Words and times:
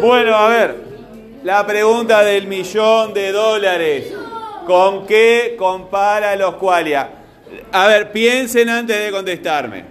Bueno, 0.00 0.34
a 0.34 0.48
ver, 0.48 0.76
la 1.44 1.66
pregunta 1.66 2.22
del 2.22 2.46
millón 2.46 3.12
de 3.12 3.32
dólares. 3.32 4.12
¿Con 4.66 5.06
qué 5.06 5.56
compara 5.58 6.36
los 6.36 6.54
qualia? 6.54 7.08
A 7.72 7.86
ver, 7.86 8.10
piensen 8.10 8.68
antes 8.68 8.98
de 8.98 9.10
contestarme. 9.10 9.84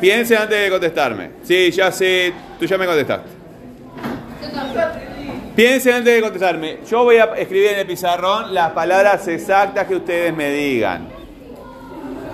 Piensen 0.00 0.38
antes 0.38 0.60
de 0.60 0.70
contestarme. 0.70 1.30
Sí, 1.44 1.70
ya 1.70 1.92
sé, 1.92 2.32
tú 2.58 2.66
ya 2.66 2.76
me 2.76 2.86
contestaste. 2.86 3.28
Piensen 5.54 5.94
antes 5.94 6.14
de 6.14 6.20
contestarme. 6.20 6.78
Yo 6.88 7.04
voy 7.04 7.16
a 7.16 7.24
escribir 7.36 7.68
en 7.68 7.78
el 7.80 7.86
pizarrón 7.86 8.52
las 8.52 8.72
palabras 8.72 9.28
exactas 9.28 9.86
que 9.86 9.94
ustedes 9.94 10.34
me 10.34 10.50
digan. 10.50 11.08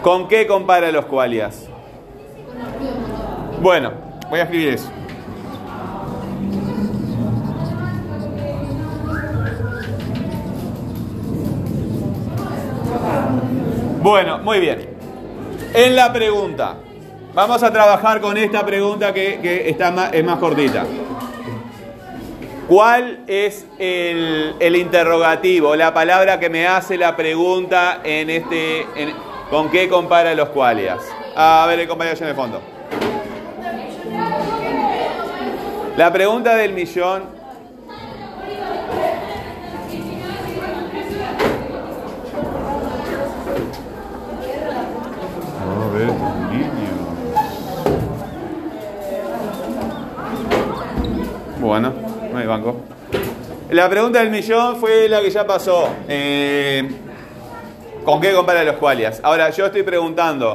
¿Con 0.03 0.29
qué 0.29 0.47
compara 0.47 0.91
los 0.91 1.05
qualias? 1.05 1.67
Bueno, 3.61 3.93
voy 4.31 4.41
a 4.41 4.45
escribir 4.45 4.69
eso. 4.71 4.91
Bueno, 14.11 14.39
muy 14.39 14.59
bien. 14.59 14.89
En 15.73 15.95
la 15.95 16.13
pregunta, 16.13 16.75
vamos 17.33 17.63
a 17.63 17.73
trabajar 17.73 18.21
con 18.21 18.37
esta 18.37 18.67
pregunta 18.67 19.15
que, 19.15 19.69
está 19.71 19.93
más, 19.93 20.13
es 20.13 20.25
más 20.25 20.37
cortita. 20.41 20.85
¿Cuál 22.67 23.21
es 23.29 23.69
el, 23.79 24.75
interrogativo, 24.75 25.77
la 25.77 25.95
palabra 25.95 26.41
que 26.41 26.51
me 26.51 26.67
hace 26.67 26.99
la 26.99 27.15
pregunta 27.15 28.01
en 28.03 28.31
este, 28.31 28.85
con 29.49 29.71
qué 29.71 29.89
compara 29.89 30.35
los 30.35 30.49
cualias? 30.49 30.99
A 31.37 31.65
ver, 31.69 31.79
el 31.79 31.87
compañero 31.87 32.17
en 32.21 32.29
el 32.31 32.35
fondo. 32.35 32.61
La 35.97 36.13
pregunta 36.13 36.57
del 36.57 36.73
millón 36.73 37.41
Bueno, 51.61 51.93
no 52.33 52.39
hay 52.39 52.47
banco. 52.47 52.77
La 53.81 53.89
pregunta 53.89 54.19
del 54.19 54.29
millón 54.29 54.77
fue 54.77 55.09
la 55.09 55.23
que 55.23 55.31
ya 55.31 55.47
pasó. 55.47 55.89
Eh, 56.07 56.87
¿Con 58.05 58.21
qué 58.21 58.35
compara 58.35 58.63
los 58.63 58.77
cualias? 58.77 59.21
Ahora, 59.23 59.49
yo 59.49 59.65
estoy 59.65 59.85
preguntando, 59.85 60.53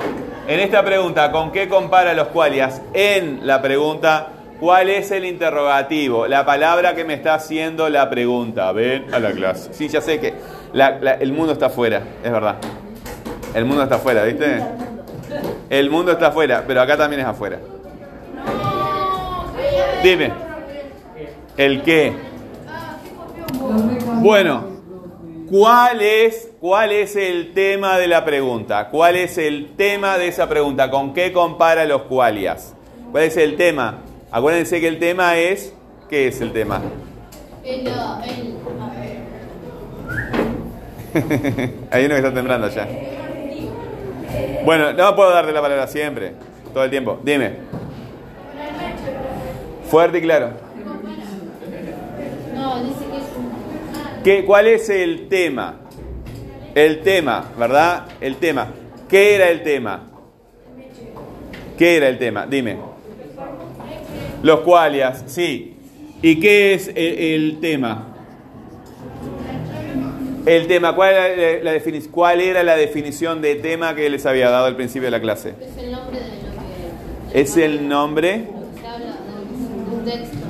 en 0.47 0.59
esta 0.59 0.85
pregunta, 0.85 1.31
¿con 1.31 1.51
qué 1.51 1.67
compara 1.67 2.13
los 2.13 2.27
cualias? 2.27 2.83
En 2.93 3.47
la 3.47 3.63
pregunta, 3.63 4.27
¿cuál 4.59 4.91
es 4.91 5.09
el 5.09 5.25
interrogativo? 5.25 6.27
La 6.27 6.45
palabra 6.45 6.93
que 6.93 7.03
me 7.03 7.15
está 7.15 7.33
haciendo 7.33 7.89
la 7.89 8.11
pregunta. 8.11 8.71
Ven 8.73 9.11
a 9.11 9.17
la 9.17 9.31
clase. 9.31 9.73
Sí, 9.73 9.87
ya 9.87 10.01
sé 10.01 10.19
que 10.19 10.35
el 11.19 11.33
mundo 11.33 11.53
está 11.53 11.65
afuera, 11.65 12.03
es 12.23 12.31
verdad. 12.31 12.57
El 13.55 13.65
mundo 13.65 13.81
está 13.81 13.95
afuera, 13.95 14.23
¿viste? 14.23 14.61
El 15.71 15.89
mundo 15.89 16.11
está 16.11 16.27
afuera, 16.27 16.63
pero 16.67 16.79
acá 16.79 16.95
también 16.95 17.21
es 17.21 17.27
afuera. 17.27 17.57
Dime. 20.03 20.31
¿El 21.57 21.81
qué? 21.81 22.13
Bueno, 24.22 24.64
¿cuál 25.50 26.02
es, 26.02 26.52
¿cuál 26.59 26.92
es 26.92 27.16
el 27.16 27.53
tema 27.53 27.98
de 27.98 28.08
la 28.08 28.25
pregunta? 28.25 28.89
¿Cuál 28.89 29.16
es 29.16 29.38
el 29.38 29.75
tema 29.75 30.17
de 30.17 30.28
esa 30.28 30.50
pregunta? 30.50 30.89
¿Con 30.89 31.14
qué 31.14 31.31
compara 31.31 31.86
los 31.86 32.03
cualias? 32.03 32.73
¿Cuál 33.11 33.26
es 33.26 33.38
el 33.38 33.56
tema? 33.56 34.00
Acuérdense 34.31 34.80
que 34.81 34.88
el 34.88 35.00
tema 35.00 35.38
es... 35.38 35.73
¿Qué 36.09 36.28
es 36.28 36.42
el 36.42 36.52
tema? 36.52 36.81
El, 37.64 37.88
Hay 41.92 42.06
uno 42.06 42.16
que 42.16 42.20
está 42.20 42.33
temblando 42.33 42.70
ya. 42.70 42.88
Bueno, 44.65 44.94
no 44.94 45.15
puedo 45.15 45.32
darte 45.32 45.52
la 45.52 45.61
palabra 45.61 45.88
siempre, 45.88 46.33
todo 46.73 46.83
el 46.83 46.89
tiempo. 46.89 47.20
Dime. 47.23 47.54
Fuerte 49.89 50.17
y 50.17 50.21
claro. 50.21 50.49
No, 52.54 52.83
dice 52.83 53.05
es 54.25 54.45
¿Cuál 54.45 54.67
es 54.67 54.89
el 54.89 55.27
tema? 55.27 55.81
El 56.73 57.02
tema, 57.02 57.52
¿verdad? 57.58 58.08
El 58.19 58.37
tema. 58.37 58.67
¿Qué 59.08 59.36
era 59.36 59.49
el 59.49 59.63
tema? 59.63 60.03
¿Qué 61.77 61.97
era 61.97 62.09
el 62.09 62.17
tema? 62.17 62.45
Dime. 62.47 62.77
Los 64.41 64.61
cualias, 64.61 65.23
sí. 65.27 65.77
¿Y 66.21 66.39
qué 66.39 66.73
es 66.73 66.91
el 66.95 67.59
tema? 67.59 68.15
El 70.45 70.67
tema, 70.67 70.95
¿cuál 70.95 71.14
era 71.15 71.64
la, 71.64 71.81
¿cuál 72.11 72.41
era 72.41 72.64
la 72.64 72.75
definición 72.75 73.41
de 73.41 73.55
tema 73.55 73.95
que 73.95 74.09
les 74.09 74.25
había 74.27 74.49
dado 74.49 74.65
al 74.65 74.75
principio 74.75 75.08
de 75.08 75.11
la 75.11 75.21
clase? 75.21 75.55
Es 75.59 75.77
el 75.77 75.91
nombre 75.91 76.19
de 76.19 76.25
lo 76.25 77.31
que... 77.31 77.41
Es 77.41 77.58
el 77.58 77.87
nombre 77.87 78.47
de 80.05 80.45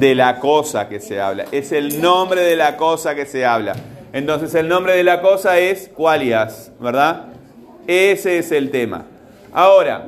la 0.00 0.38
cosa 0.38 0.88
que 0.88 1.00
se 1.00 1.20
habla. 1.20 1.46
Es 1.52 1.72
el 1.72 2.00
nombre 2.00 2.42
de 2.42 2.56
la 2.56 2.76
cosa 2.76 3.14
que 3.14 3.26
se 3.26 3.44
habla. 3.44 3.74
Entonces 4.12 4.54
el 4.54 4.68
nombre 4.68 4.94
de 4.94 5.04
la 5.04 5.20
cosa 5.20 5.58
es 5.58 5.88
cualias, 5.88 6.72
¿verdad? 6.80 7.26
Ese 7.86 8.38
es 8.38 8.52
el 8.52 8.70
tema. 8.70 9.06
Ahora, 9.52 10.06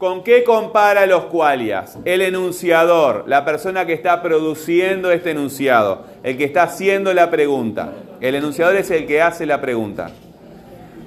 ¿Con 0.00 0.24
qué 0.24 0.44
compara 0.44 1.04
los 1.04 1.26
cualias? 1.26 1.98
El 2.06 2.22
enunciador, 2.22 3.24
la 3.26 3.44
persona 3.44 3.84
que 3.84 3.92
está 3.92 4.22
produciendo 4.22 5.12
este 5.12 5.32
enunciado, 5.32 6.06
el 6.22 6.38
que 6.38 6.44
está 6.44 6.62
haciendo 6.62 7.12
la 7.12 7.30
pregunta. 7.30 7.92
El 8.18 8.34
enunciador 8.34 8.76
es 8.76 8.90
el 8.90 9.06
que 9.06 9.20
hace 9.20 9.44
la 9.44 9.60
pregunta. 9.60 10.10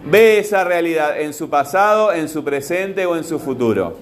Ve 0.06 0.38
esa 0.38 0.64
realidad 0.64 1.20
en 1.20 1.34
su 1.34 1.50
pasado, 1.50 2.14
en 2.14 2.30
su 2.30 2.44
presente 2.44 3.08
o 3.08 3.18
en 3.18 3.24
su 3.24 3.40
futuro. 3.40 3.98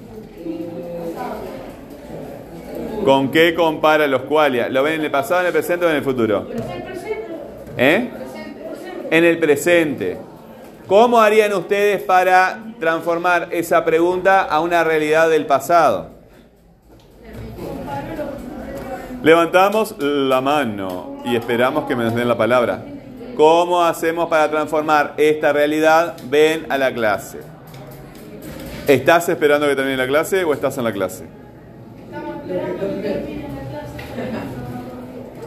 ¿Con 3.04 3.32
qué 3.32 3.56
compara 3.56 4.08
los 4.08 4.22
cualias? 4.24 4.70
¿Lo 4.72 4.84
ven 4.84 4.96
en 4.96 5.06
el 5.06 5.12
pasado, 5.12 5.42
en 5.42 5.48
el 5.48 5.54
presente 5.54 5.86
o 5.86 5.90
en 5.90 5.96
el 5.96 6.04
futuro? 6.04 6.48
¿Eh? 7.78 8.10
En 9.10 9.24
el 9.24 9.40
presente. 9.40 10.18
¿Cómo 10.88 11.20
harían 11.20 11.54
ustedes 11.54 12.02
para 12.04 12.60
transformar 12.80 13.48
esa 13.52 13.84
pregunta 13.86 14.42
a 14.42 14.60
una 14.60 14.84
realidad 14.84 15.30
del 15.30 15.46
pasado? 15.46 16.10
Levantamos 19.24 19.96
la 20.00 20.42
mano 20.42 21.22
y 21.26 21.36
esperamos 21.36 21.86
que 21.86 21.96
me 21.96 22.04
den 22.06 22.28
la 22.28 22.38
palabra. 22.38 22.84
¿Cómo 23.36 23.84
hacemos 23.84 24.28
para 24.30 24.50
transformar 24.50 25.14
esta 25.18 25.54
realidad? 25.54 26.16
Ven 26.26 26.66
a 26.70 26.78
la 26.78 26.94
clase. 26.94 27.40
¿Estás 28.88 29.30
esperando 29.30 29.68
que 29.68 29.76
termine 29.76 29.98
la 29.98 30.08
clase 30.08 30.44
o 30.44 30.54
estás 30.54 30.78
en 30.78 30.84
la 30.84 30.92
clase? 30.92 31.41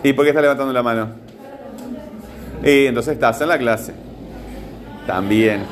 ¿Y 0.02 0.12
por 0.12 0.24
qué 0.24 0.30
estás 0.30 0.42
levantando 0.42 0.72
la 0.72 0.82
mano? 0.82 1.08
Y 2.62 2.86
entonces 2.86 3.14
estás 3.14 3.40
en 3.40 3.48
la 3.48 3.58
clase. 3.58 3.94
También. 5.06 5.64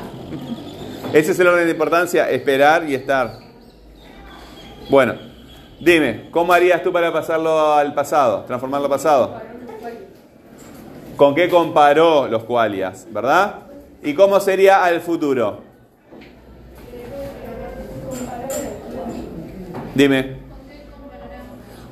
Ese 1.13 1.31
es 1.31 1.39
el 1.39 1.47
orden 1.47 1.65
de 1.65 1.71
importancia, 1.71 2.29
esperar 2.29 2.89
y 2.89 2.95
estar. 2.95 3.37
Bueno, 4.89 5.13
dime, 5.79 6.29
¿cómo 6.31 6.51
harías 6.53 6.83
tú 6.83 6.91
para 6.91 7.13
pasarlo 7.13 7.73
al 7.73 7.93
pasado, 7.93 8.43
transformarlo 8.45 8.85
al 8.85 8.91
pasado? 8.91 9.41
¿Con 11.15 11.35
qué 11.35 11.47
comparó 11.49 12.27
los 12.27 12.43
cualias, 12.43 13.07
verdad? 13.11 13.59
¿Y 14.01 14.13
cómo 14.13 14.39
sería 14.39 14.83
al 14.83 14.99
futuro? 15.01 15.61
Dime. 19.95 20.42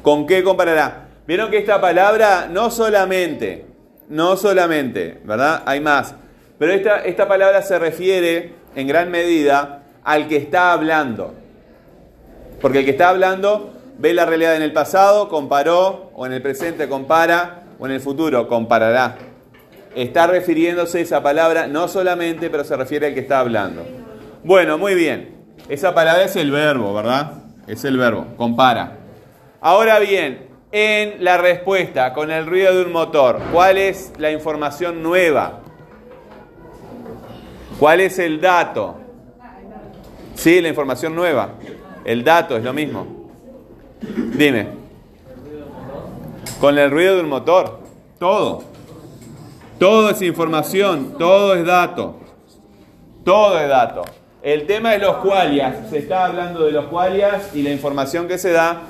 ¿Con 0.02 0.26
qué 0.26 0.44
comparará? 0.44 1.10
Vieron 1.28 1.52
que 1.52 1.58
esta 1.58 1.80
palabra 1.80 2.48
no 2.50 2.72
solamente, 2.72 3.66
no 4.10 4.36
solamente, 4.36 5.22
¿verdad? 5.24 5.64
Hay 5.66 5.80
más. 5.80 6.16
Pero 6.58 6.74
esta, 6.74 7.00
esta 7.06 7.28
palabra 7.28 7.62
se 7.62 7.78
refiere 7.78 8.54
en 8.76 8.88
gran 8.88 9.12
medida 9.12 9.84
al 10.04 10.28
que 10.28 10.38
está 10.38 10.74
hablando. 10.74 11.36
Porque 12.60 12.80
el 12.80 12.86
que 12.86 12.92
está 12.92 13.10
hablando 13.10 13.74
ve 13.98 14.14
la 14.14 14.26
realidad 14.26 14.56
en 14.56 14.64
el 14.64 14.74
pasado, 14.74 15.30
comparó, 15.30 16.12
o 16.16 16.26
en 16.26 16.34
el 16.34 16.42
presente 16.42 16.90
compara, 16.90 17.64
o 17.80 17.86
en 17.86 17.94
el 17.94 18.00
futuro 18.00 18.48
comparará. 18.48 19.18
Está 19.96 20.28
refiriéndose 20.28 21.02
esa 21.02 21.22
palabra 21.22 21.68
no 21.68 21.88
solamente, 21.88 22.50
pero 22.50 22.64
se 22.64 22.76
refiere 22.76 23.08
al 23.08 23.14
que 23.14 23.20
está 23.20 23.40
hablando. 23.40 23.84
Bueno, 24.44 24.78
muy 24.78 24.96
bien. 24.96 25.36
Esa 25.70 25.94
palabra 25.94 26.24
es 26.24 26.36
el 26.36 26.50
verbo, 26.50 26.94
¿verdad? 26.94 27.34
Es 27.68 27.84
el 27.86 27.98
verbo, 27.98 28.28
compara. 28.38 29.01
Ahora 29.64 30.00
bien, 30.00 30.48
en 30.72 31.24
la 31.24 31.38
respuesta 31.38 32.14
con 32.14 32.32
el 32.32 32.48
ruido 32.48 32.76
de 32.76 32.84
un 32.84 32.92
motor, 32.92 33.40
¿cuál 33.54 33.78
es 33.78 34.12
la 34.18 34.32
información 34.32 35.04
nueva? 35.04 35.60
¿Cuál 37.78 38.02
es 38.02 38.18
el 38.18 38.42
dato? 38.42 38.96
Sí, 40.34 40.62
la 40.62 40.70
información 40.70 41.14
nueva. 41.14 41.50
El 42.04 42.24
dato 42.24 42.58
es 42.58 42.64
lo 42.64 42.74
mismo. 42.74 43.30
Dime. 44.02 44.68
Con 46.60 46.80
el 46.80 46.90
ruido 46.90 47.18
de 47.18 47.22
un 47.22 47.30
motor. 47.30 47.82
Todo. 48.18 48.64
Todo 49.78 50.10
es 50.10 50.24
información, 50.24 51.20
todo 51.20 51.54
es 51.54 51.64
dato. 51.64 52.18
Todo 53.24 53.60
es 53.60 53.70
dato. 53.70 54.06
El 54.42 54.66
tema 54.66 54.94
de 54.94 54.98
los 54.98 55.18
cualias, 55.18 55.88
se 55.92 56.00
está 56.00 56.26
hablando 56.26 56.66
de 56.66 56.72
los 56.72 56.86
cualias 56.86 57.56
y 57.56 57.62
la 57.62 57.70
información 57.70 58.28
que 58.28 58.40
se 58.40 58.52
da 58.52 58.82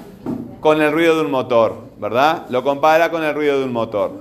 con 0.62 0.82
el 0.82 0.92
ruido 0.92 1.16
de 1.16 1.22
un 1.22 1.32
motor, 1.32 1.76
¿verdad? 1.98 2.46
Lo 2.50 2.64
compara 2.64 3.10
con 3.10 3.24
el 3.24 3.34
ruido 3.34 3.60
de 3.60 3.66
un 3.66 3.74
motor. 3.74 4.12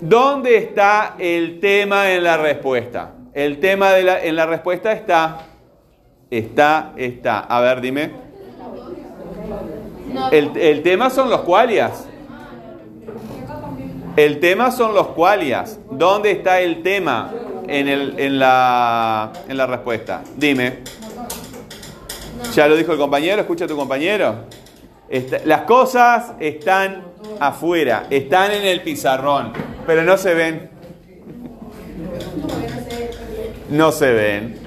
¿Dónde 0.00 0.56
está 0.56 1.14
el 1.18 1.60
tema 1.60 2.10
en 2.10 2.24
la 2.24 2.38
respuesta? 2.38 3.12
El 3.32 3.60
tema 3.60 3.92
de 3.92 4.02
la, 4.02 4.24
en 4.24 4.34
la 4.34 4.46
respuesta 4.46 4.92
está, 4.92 5.46
está, 6.30 6.92
está. 6.96 7.40
A 7.40 7.60
ver, 7.60 7.80
dime. 7.80 8.10
El, 10.30 10.56
el 10.56 10.82
tema 10.82 11.10
son 11.10 11.28
los 11.28 11.42
cualias. 11.42 12.08
El 14.16 14.40
tema 14.40 14.70
son 14.70 14.94
los 14.94 15.08
cualias. 15.08 15.78
¿Dónde 15.90 16.30
está 16.30 16.60
el 16.60 16.82
tema 16.82 17.30
en, 17.66 17.88
el, 17.88 18.18
en, 18.18 18.38
la, 18.38 19.32
en 19.48 19.56
la 19.56 19.66
respuesta? 19.66 20.22
Dime. 20.36 20.78
Ya 22.54 22.68
lo 22.68 22.76
dijo 22.76 22.92
el 22.92 22.98
compañero, 22.98 23.40
escucha 23.40 23.64
a 23.64 23.68
tu 23.68 23.76
compañero. 23.76 24.63
Las 25.44 25.62
cosas 25.62 26.32
están 26.40 27.04
afuera, 27.40 28.06
están 28.10 28.52
en 28.52 28.64
el 28.64 28.80
pizarrón, 28.82 29.52
pero 29.86 30.02
no 30.02 30.16
se 30.16 30.34
ven. 30.34 30.70
No 33.70 33.92
se 33.92 34.12
ven. 34.12 34.58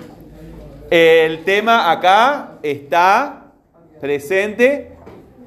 El 0.89 1.44
tema 1.44 1.92
acá 1.92 2.51
está 2.63 3.51
presente, 4.00 4.92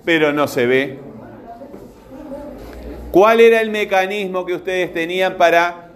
pero 0.05 0.33
no 0.33 0.47
se 0.49 0.67
ve. 0.67 0.99
¿Cuál 3.11 3.41
era 3.41 3.61
el 3.61 3.71
mecanismo 3.71 4.47
que 4.47 4.55
ustedes 4.55 4.93
tenían 4.93 5.37
para 5.37 5.91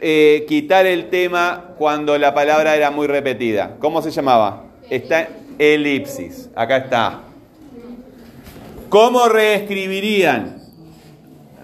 eh, 0.00 0.46
quitar 0.48 0.86
el 0.86 1.10
tema 1.10 1.74
cuando 1.76 2.16
la 2.16 2.34
palabra 2.34 2.76
era 2.76 2.90
muy 2.90 3.06
repetida? 3.06 3.76
¿Cómo 3.78 4.00
se 4.00 4.10
llamaba? 4.10 4.64
Está 4.88 5.28
elipsis. 5.58 6.48
Acá 6.54 6.78
está. 6.78 7.27
¿Cómo 8.88 9.28
reescribirían? 9.28 10.62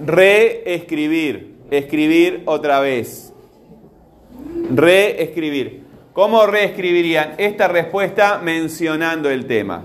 Reescribir. 0.05 1.55
Escribir 1.71 2.43
otra 2.45 2.81
vez. 2.81 3.33
Reescribir. 4.71 5.85
¿Cómo 6.13 6.47
reescribirían 6.47 7.35
esta 7.39 7.67
respuesta 7.69 8.39
mencionando 8.43 9.31
el 9.31 9.47
tema? 9.47 9.83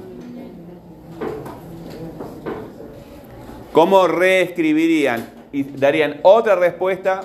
¿Cómo 3.72 4.08
reescribirían? 4.08 5.30
Y 5.52 5.64
darían 5.64 6.20
otra 6.24 6.56
respuesta, 6.56 7.22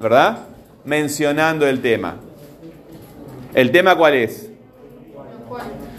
¿verdad? 0.00 0.46
Mencionando 0.84 1.66
el 1.66 1.82
tema. 1.82 2.16
¿El 3.54 3.70
tema 3.70 3.94
cuál 3.96 4.14
es? 4.14 4.50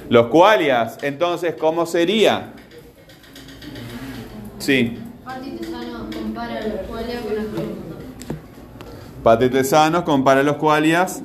Los 0.10 0.28
cualias. 0.28 0.98
Entonces, 1.04 1.56
¿cómo 1.56 1.86
sería? 1.86 2.54
Sí. 4.66 4.98
compara 6.12 6.60
los 6.68 6.88
cualias 6.88 7.22
con 7.22 7.36
los 7.36 7.46
compara 10.04 10.42
los 10.42 10.56
cualias 10.56 11.22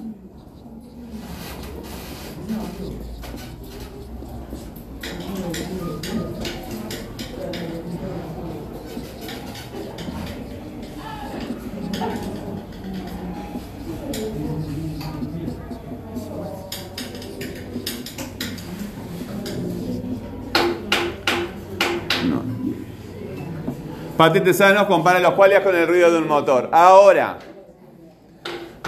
Patentes 24.20 24.62
compara 24.86 25.18
los 25.18 25.32
cualias 25.32 25.62
con 25.62 25.74
el 25.74 25.88
ruido 25.88 26.12
de 26.12 26.18
un 26.18 26.28
motor. 26.28 26.68
Ahora, 26.72 27.38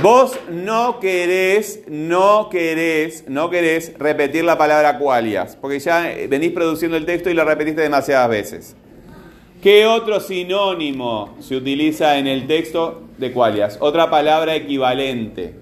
vos 0.02 0.38
no 0.50 1.00
querés, 1.00 1.84
no 1.88 2.50
querés, 2.50 3.24
no 3.28 3.48
querés 3.48 3.98
repetir 3.98 4.44
la 4.44 4.58
palabra 4.58 4.98
cualias, 4.98 5.56
porque 5.56 5.80
ya 5.80 6.02
venís 6.28 6.52
produciendo 6.52 6.98
el 6.98 7.06
texto 7.06 7.30
y 7.30 7.32
lo 7.32 7.46
repetiste 7.46 7.80
demasiadas 7.80 8.28
veces. 8.28 8.76
¿Qué 9.62 9.86
otro 9.86 10.20
sinónimo 10.20 11.34
se 11.40 11.56
utiliza 11.56 12.18
en 12.18 12.26
el 12.26 12.46
texto 12.46 13.04
de 13.16 13.32
cualias? 13.32 13.78
Otra 13.80 14.10
palabra 14.10 14.54
equivalente. 14.54 15.54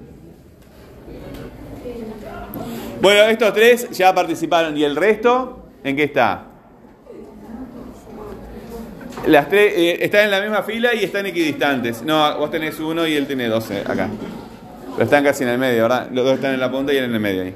Bueno, 3.00 3.22
estos 3.22 3.54
tres 3.54 3.88
ya 3.90 4.12
participaron. 4.12 4.76
¿Y 4.76 4.82
el 4.82 4.96
resto? 4.96 5.62
¿En 5.84 5.94
qué 5.94 6.02
está? 6.02 6.49
Las 9.26 9.48
tres 9.48 9.74
eh, 9.76 9.98
están 10.00 10.24
en 10.24 10.30
la 10.30 10.40
misma 10.40 10.62
fila 10.62 10.94
y 10.94 11.04
están 11.04 11.26
equidistantes. 11.26 12.02
No, 12.02 12.38
vos 12.38 12.50
tenés 12.50 12.78
uno 12.80 13.06
y 13.06 13.14
él 13.14 13.26
tiene 13.26 13.48
12 13.48 13.80
acá. 13.80 14.08
Pero 14.92 15.04
están 15.04 15.22
casi 15.22 15.44
en 15.44 15.50
el 15.50 15.58
medio, 15.58 15.82
¿verdad? 15.82 16.08
Los 16.10 16.24
dos 16.24 16.34
están 16.34 16.54
en 16.54 16.60
la 16.60 16.70
punta 16.70 16.92
y 16.92 16.96
él 16.96 17.04
en 17.04 17.14
el 17.14 17.20
medio 17.20 17.42
ahí. 17.42 17.54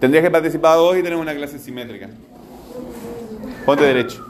Tendrías 0.00 0.24
que 0.24 0.30
participar 0.30 0.78
vos 0.78 0.96
y 0.96 1.02
tenemos 1.02 1.22
una 1.22 1.34
clase 1.34 1.58
simétrica. 1.58 2.08
Ponte 3.66 3.84
derecho. 3.84 4.24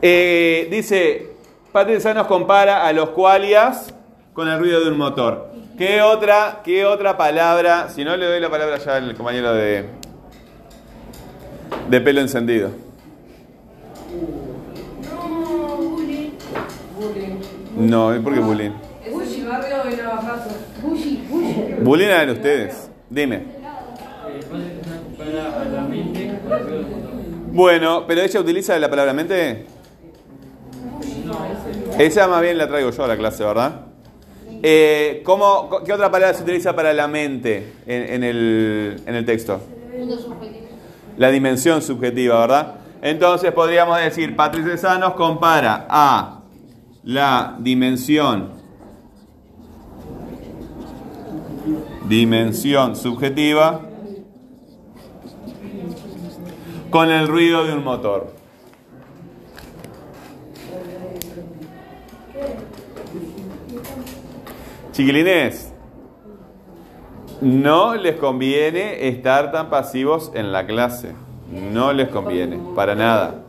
Eh, 0.00 0.68
dice, 0.70 1.30
Patricia 1.72 2.14
nos 2.14 2.26
compara 2.26 2.86
a 2.86 2.92
los 2.92 3.10
cualias 3.10 3.92
con 4.34 4.48
el 4.48 4.58
ruido 4.58 4.80
de 4.80 4.90
un 4.90 4.98
motor. 4.98 5.50
¿Qué 5.76 6.00
otra, 6.00 6.60
¿Qué 6.64 6.86
otra 6.86 7.16
palabra? 7.16 7.88
Si 7.88 8.04
no, 8.04 8.16
le 8.16 8.26
doy 8.26 8.40
la 8.40 8.50
palabra 8.50 8.78
ya 8.78 8.96
al 8.96 9.14
compañero 9.14 9.52
de, 9.52 9.84
de 11.90 12.00
pelo 12.00 12.20
encendido. 12.20 12.85
No, 17.76 18.12
¿por 18.22 18.34
qué 18.34 18.40
bullying? 18.40 18.70
Bullying 21.82 22.06
eran 22.06 22.30
ustedes. 22.30 22.90
Dime. 23.08 23.42
Bueno, 27.52 28.04
pero 28.06 28.22
ella 28.22 28.40
utiliza 28.40 28.78
la 28.78 28.90
palabra 28.90 29.12
mente. 29.12 29.66
Esa 31.98 32.28
más 32.28 32.42
bien 32.42 32.58
la 32.58 32.68
traigo 32.68 32.90
yo 32.90 33.04
a 33.04 33.08
la 33.08 33.16
clase, 33.16 33.44
¿verdad? 33.44 33.80
Eh, 34.62 35.22
¿cómo, 35.24 35.70
¿Qué 35.84 35.92
otra 35.92 36.10
palabra 36.10 36.34
se 36.34 36.42
utiliza 36.42 36.74
para 36.74 36.92
la 36.92 37.08
mente 37.08 37.72
en, 37.86 38.24
el, 38.24 39.00
en 39.06 39.14
el 39.14 39.24
texto? 39.24 39.60
La 41.18 41.30
dimensión 41.30 41.82
subjetiva, 41.82 42.40
¿verdad? 42.40 42.74
Entonces 43.02 43.52
podríamos 43.52 43.98
decir, 44.00 44.34
Patricia 44.34 44.76
Sanos 44.76 45.14
compara 45.14 45.86
a 45.88 46.35
la 47.06 47.54
dimensión, 47.60 48.50
dimensión 52.08 52.96
subjetiva 52.96 53.80
con 56.90 57.12
el 57.12 57.28
ruido 57.28 57.64
de 57.64 57.74
un 57.74 57.84
motor. 57.84 58.34
Chiquilines, 64.90 65.72
no 67.40 67.94
les 67.94 68.16
conviene 68.16 69.06
estar 69.06 69.52
tan 69.52 69.70
pasivos 69.70 70.32
en 70.34 70.50
la 70.50 70.66
clase. 70.66 71.14
No 71.72 71.92
les 71.92 72.08
conviene, 72.08 72.58
para 72.74 72.96
nada. 72.96 73.44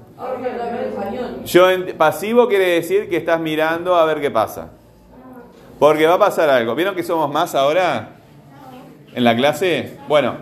Yo 1.47 1.65
pasivo 1.97 2.49
quiere 2.49 2.71
decir 2.71 3.07
que 3.09 3.15
estás 3.15 3.39
mirando 3.39 3.95
a 3.95 4.03
ver 4.03 4.19
qué 4.19 4.29
pasa. 4.29 4.67
Porque 5.79 6.05
va 6.05 6.15
a 6.15 6.19
pasar 6.19 6.49
algo. 6.49 6.75
¿Vieron 6.75 6.93
que 6.93 7.03
somos 7.03 7.31
más 7.31 7.55
ahora 7.55 8.09
en 9.13 9.23
la 9.23 9.33
clase? 9.33 9.97
Bueno, 10.09 10.35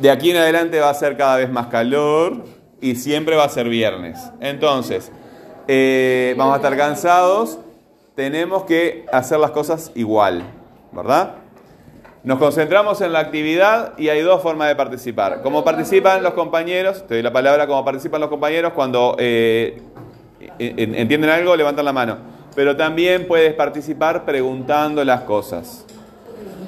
de 0.00 0.10
aquí 0.10 0.30
en 0.30 0.38
adelante 0.38 0.80
va 0.80 0.88
a 0.88 0.94
ser 0.94 1.18
cada 1.18 1.36
vez 1.36 1.50
más 1.50 1.66
calor 1.66 2.42
y 2.80 2.94
siempre 2.94 3.36
va 3.36 3.44
a 3.44 3.48
ser 3.50 3.68
viernes. 3.68 4.18
Entonces, 4.40 5.12
eh, 5.68 6.34
vamos 6.38 6.54
a 6.54 6.56
estar 6.56 6.74
cansados. 6.74 7.58
Tenemos 8.14 8.64
que 8.64 9.04
hacer 9.12 9.40
las 9.40 9.50
cosas 9.50 9.92
igual, 9.94 10.42
¿verdad? 10.92 11.41
Nos 12.24 12.38
concentramos 12.38 13.00
en 13.00 13.12
la 13.12 13.18
actividad 13.18 13.98
y 13.98 14.08
hay 14.08 14.20
dos 14.20 14.40
formas 14.42 14.68
de 14.68 14.76
participar. 14.76 15.42
Como 15.42 15.64
participan 15.64 16.22
los 16.22 16.34
compañeros, 16.34 17.04
te 17.08 17.14
doy 17.14 17.22
la 17.22 17.32
palabra, 17.32 17.66
como 17.66 17.84
participan 17.84 18.20
los 18.20 18.30
compañeros 18.30 18.74
cuando 18.74 19.16
eh, 19.18 19.82
entienden 20.58 21.30
algo, 21.30 21.56
levantan 21.56 21.84
la 21.84 21.92
mano. 21.92 22.18
Pero 22.54 22.76
también 22.76 23.26
puedes 23.26 23.54
participar 23.54 24.24
preguntando 24.24 25.04
las 25.04 25.22
cosas. 25.22 25.84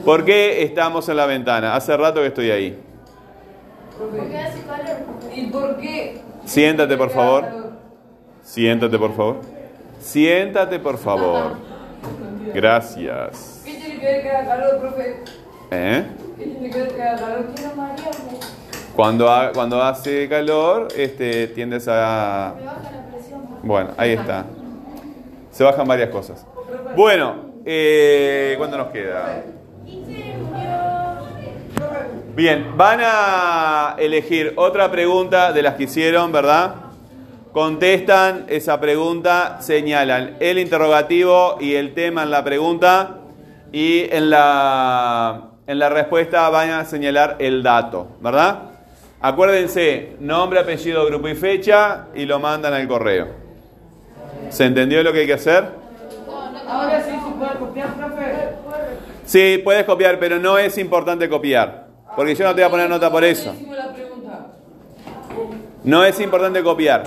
¿Por 0.05 0.25
qué 0.25 0.65
estamos 0.65 1.09
en 1.09 1.19
la 1.19 1.27
ventana? 1.27 1.77
Hace 1.77 1.97
rato 1.97 2.21
que 2.21 2.27
estoy 2.27 2.51
ahí. 2.51 2.79
Porque 3.97 4.37
hace 4.37 4.61
calor. 4.63 4.97
¿Y 5.37 5.47
por 5.47 5.77
qué? 5.77 6.21
Siéntate, 6.47 6.97
por 6.97 7.11
favor. 7.11 7.45
Siéntate, 8.43 8.99
por 8.99 9.15
favor. 9.15 9.41
Siéntate, 10.01 10.81
por 10.81 10.99
favor. 10.99 11.59
Gracias. 12.55 13.63
¿Qué 13.65 13.75
tiene 13.75 14.01
que 14.01 14.05
ver 14.05 14.23
que 14.23 14.31
haga 14.31 14.49
calor, 14.49 14.81
profe? 14.81 15.44
¿Eh? 15.71 16.05
Cuando, 18.95 19.29
cuando 19.53 19.83
hace 19.83 20.29
calor, 20.29 20.89
este, 20.97 21.49
tiendes 21.49 21.89
a... 21.89 22.55
Bueno, 23.63 23.91
ahí 23.97 24.13
está. 24.13 24.45
Se 25.51 25.65
bajan 25.65 25.87
varias 25.87 26.11
cosas. 26.11 26.47
Bueno, 26.97 27.55
eh, 27.65 28.55
¿cuánto 28.59 28.77
nos 28.77 28.89
queda? 28.89 29.43
Bien, 32.37 32.77
van 32.77 33.01
a 33.03 33.97
elegir 33.99 34.53
otra 34.57 34.91
pregunta 34.91 35.53
de 35.53 35.63
las 35.63 35.75
que 35.75 35.85
hicieron, 35.85 36.33
¿verdad? 36.33 36.75
Contestan 37.53 38.47
esa 38.49 38.81
pregunta, 38.81 39.59
señalan 39.61 40.37
el 40.41 40.59
interrogativo 40.59 41.57
y 41.61 41.75
el 41.75 41.95
tema 41.95 42.25
en 42.25 42.33
la 42.33 42.43
pregunta 42.43 43.19
y 43.71 44.09
en 44.11 44.31
la, 44.31 45.54
en 45.67 45.79
la 45.79 45.89
respuesta 45.89 46.49
van 46.51 46.71
a 46.71 46.85
señalar 46.85 47.37
el 47.39 47.63
dato, 47.63 48.09
¿verdad? 48.21 48.59
Acuérdense, 49.21 50.17
nombre, 50.21 50.61
apellido, 50.61 51.07
grupo 51.07 51.29
y 51.29 51.35
fecha 51.35 52.07
y 52.15 52.27
lo 52.27 52.39
mandan 52.39 52.75
al 52.75 52.87
correo. 52.87 53.29
¿Se 54.51 54.67
entendió 54.67 55.03
lo 55.03 55.13
que 55.13 55.21
hay 55.21 55.27
que 55.27 55.35
hacer? 55.35 55.65
Ahora 56.69 57.03
sí 57.03 57.11
se 57.11 57.39
puede 57.39 57.59
copiar, 57.59 57.95
profe. 57.95 58.25
Sí, 59.25 59.61
puedes 59.65 59.85
copiar, 59.85 60.19
pero 60.19 60.39
no 60.39 60.59
es 60.59 60.77
importante 60.77 61.29
copiar. 61.29 61.87
Porque 62.15 62.35
yo 62.35 62.45
no 62.45 62.51
te 62.51 62.61
voy 62.61 62.69
a 62.69 62.71
poner 62.71 62.91
nota 62.91 63.11
por 63.11 63.25
eso. 63.25 63.55
No 65.83 66.05
es 66.05 66.21
importante 66.21 66.63
copiar. 66.63 67.05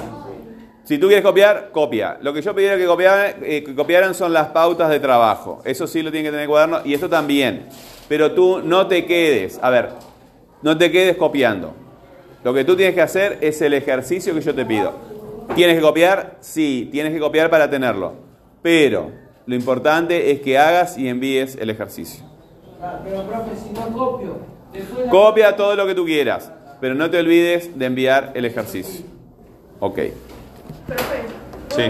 Si 0.84 0.98
tú 0.98 1.08
quieres 1.08 1.24
copiar, 1.24 1.70
copia. 1.72 2.18
Lo 2.22 2.34
que 2.34 2.42
yo 2.42 2.56
pediría 2.56 2.78
que 2.78 2.86
copiaran, 2.86 3.36
eh, 3.44 3.64
que 3.64 3.76
copiaran 3.76 4.16
son 4.16 4.34
las 4.34 4.48
pautas 4.48 4.90
de 4.90 5.00
trabajo. 5.00 5.62
Eso 5.66 5.86
sí 5.86 6.02
lo 6.02 6.12
tienen 6.12 6.26
que 6.26 6.30
tener 6.30 6.40
en 6.40 6.44
el 6.44 6.50
cuaderno 6.50 6.80
y 6.86 6.94
esto 6.94 7.10
también. 7.10 7.68
Pero 8.08 8.32
tú 8.32 8.62
no 8.64 8.88
te 8.88 9.06
quedes, 9.06 9.60
a 9.62 9.70
ver, 9.70 9.90
no 10.62 10.78
te 10.78 10.92
quedes 10.92 11.18
copiando. 11.18 11.74
Lo 12.44 12.54
que 12.54 12.64
tú 12.64 12.76
tienes 12.76 12.96
que 12.96 13.02
hacer 13.02 13.38
es 13.42 13.62
el 13.62 13.74
ejercicio 13.74 14.34
que 14.34 14.42
yo 14.42 14.56
te 14.56 14.66
pido. 14.66 14.94
¿Tienes 15.56 15.76
que 15.76 15.82
copiar? 15.82 16.38
Sí, 16.40 16.88
tienes 16.92 17.14
que 17.14 17.20
copiar 17.20 17.50
para 17.50 17.70
tenerlo. 17.70 18.14
Pero 18.62 19.12
lo 19.46 19.56
importante 19.56 20.32
es 20.32 20.42
que 20.42 20.58
hagas 20.58 20.98
y 20.98 21.08
envíes 21.08 21.58
el 21.60 21.70
ejercicio. 21.70 22.24
Pero, 23.04 23.24
profe, 23.24 23.52
si 23.56 23.72
no 23.74 23.88
copio, 23.98 24.38
la- 25.04 25.10
Copia 25.12 25.56
todo 25.56 25.76
lo 25.76 25.88
que 25.88 25.96
tú 25.96 26.06
quieras, 26.06 26.52
pero 26.80 26.94
no 26.96 27.10
te 27.10 27.18
olvides 27.20 27.78
de 27.78 27.86
enviar 27.86 28.32
el 28.36 28.46
ejercicio. 28.46 29.06
Ok. 29.80 30.00
Profe, 30.86 31.38
Sí. 31.76 31.84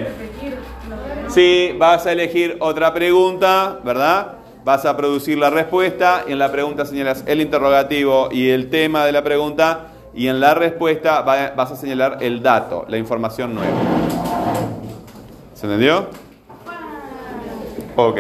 Sí, 1.29 1.75
vas 1.77 2.05
a 2.05 2.12
elegir 2.12 2.57
otra 2.59 2.93
pregunta, 2.93 3.79
¿verdad? 3.83 4.37
Vas 4.67 4.83
a 4.83 4.97
producir 4.97 5.38
la 5.38 5.50
respuesta. 5.50 6.25
En 6.27 6.39
la 6.39 6.51
pregunta 6.51 6.86
señalas 6.86 7.24
el 7.25 7.39
interrogativo 7.39 8.27
y 8.33 8.50
el 8.50 8.69
tema 8.69 9.05
de 9.05 9.13
la 9.13 9.24
pregunta. 9.24 9.93
Y 10.13 10.27
en 10.27 10.41
la 10.41 10.53
respuesta 10.55 11.21
va- 11.21 11.53
vas 11.55 11.71
a 11.71 11.77
señalar 11.77 12.17
el 12.19 12.43
dato, 12.43 12.83
la 12.89 12.97
información 12.97 13.55
nueva. 13.55 13.71
¿Se 15.53 15.67
entendió? 15.67 16.07
Ok. 17.95 18.19